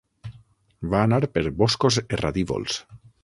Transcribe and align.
Va 0.93 1.01
anar 1.09 1.19
per 1.35 1.45
boscos 1.61 1.99
erradívols. 2.05 2.81